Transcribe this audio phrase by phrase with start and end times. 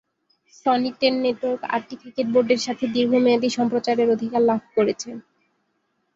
[0.53, 5.09] Sony ten network আটটি cricket বোর্ডের সাথে দীর্ঘমেয়াদী সম্প্রচারের অধিকার লাভ করেছে।